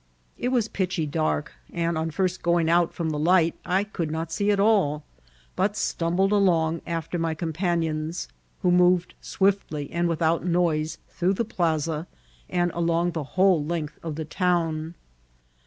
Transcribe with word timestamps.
It 0.35 0.47
was 0.47 0.67
pitchy 0.67 1.05
dark, 1.05 1.51
and 1.71 1.95
on 1.95 2.09
first 2.09 2.41
going 2.41 2.71
out 2.71 2.91
from 2.91 3.11
the 3.11 3.19
light 3.19 3.53
I 3.63 3.83
could 3.83 4.09
not 4.09 4.31
see 4.31 4.49
at 4.49 4.59
all, 4.59 5.03
but 5.55 5.77
stumbled 5.77 6.31
along 6.31 6.81
after 6.87 7.19
my 7.19 7.33
c(»npanions, 7.35 8.27
who 8.63 8.71
moved 8.71 9.13
swiftly 9.21 9.91
and 9.91 10.07
without 10.09 10.43
noise 10.43 10.97
through 11.09 11.33
the 11.33 11.45
plaza, 11.45 12.07
and 12.49 12.71
along 12.73 13.11
the 13.11 13.23
whole 13.37 13.63
length 13.63 13.99
of 14.01 14.15
the 14.15 14.25
town. 14.25 14.95